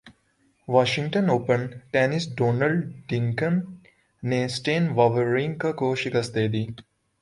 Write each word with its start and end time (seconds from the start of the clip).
Washington 0.67 1.29
Open 1.29 1.65
ٹینسڈونلڈینگ 1.91 3.43
نے 4.23 4.47
Stan 4.55 4.89
Wawrinka 4.95 5.71
کو 5.79 5.93
شکست 6.03 6.35
دیدی 6.35 6.65